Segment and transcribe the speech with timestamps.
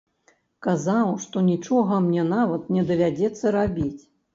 [0.67, 4.01] Казаў, што нічога мне нават не давядзецца рабіць.